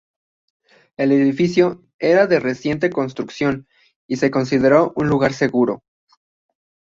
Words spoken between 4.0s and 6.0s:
y se consideró un lugar seguro.